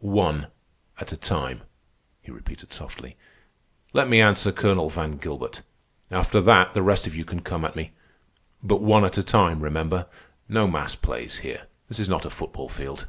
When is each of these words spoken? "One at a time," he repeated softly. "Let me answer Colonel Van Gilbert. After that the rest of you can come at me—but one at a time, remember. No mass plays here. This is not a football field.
"One 0.00 0.48
at 1.00 1.10
a 1.10 1.16
time," 1.16 1.62
he 2.20 2.30
repeated 2.30 2.70
softly. 2.70 3.16
"Let 3.94 4.10
me 4.10 4.20
answer 4.20 4.52
Colonel 4.52 4.90
Van 4.90 5.16
Gilbert. 5.16 5.62
After 6.10 6.42
that 6.42 6.74
the 6.74 6.82
rest 6.82 7.06
of 7.06 7.14
you 7.16 7.24
can 7.24 7.40
come 7.40 7.64
at 7.64 7.74
me—but 7.76 8.82
one 8.82 9.06
at 9.06 9.16
a 9.16 9.22
time, 9.22 9.60
remember. 9.60 10.06
No 10.50 10.68
mass 10.68 10.96
plays 10.96 11.38
here. 11.38 11.62
This 11.88 11.98
is 11.98 12.10
not 12.10 12.26
a 12.26 12.28
football 12.30 12.68
field. 12.68 13.06